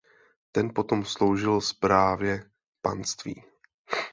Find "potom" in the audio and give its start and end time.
0.73-1.05